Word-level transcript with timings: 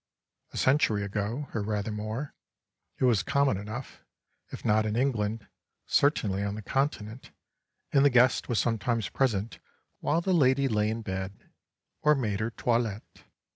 A 0.51 0.57
century 0.57 1.03
ago, 1.03 1.47
or 1.53 1.61
rather 1.61 1.91
more, 1.91 2.33
it 2.97 3.03
was 3.03 3.21
common 3.21 3.55
enough, 3.57 4.03
if 4.49 4.65
not 4.65 4.83
in 4.83 4.95
England, 4.95 5.45
certainly 5.85 6.41
on 6.43 6.55
the 6.55 6.63
Continent, 6.63 7.29
and 7.91 8.03
the 8.03 8.09
guest 8.09 8.49
was 8.49 8.57
sometimes 8.57 9.09
present 9.09 9.59
while 9.99 10.19
the 10.21 10.33
lady 10.33 10.67
lay 10.67 10.89
in 10.89 11.03
bed, 11.03 11.51
or 12.01 12.15
made 12.15 12.39
her 12.39 12.49
toilette. 12.49 13.25